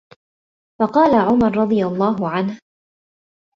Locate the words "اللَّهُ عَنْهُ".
1.85-2.59